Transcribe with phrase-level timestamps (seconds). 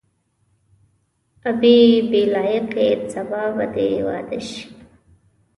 [1.49, 1.77] آ بي
[2.09, 4.61] بي لایقې سبا به دې واده شي.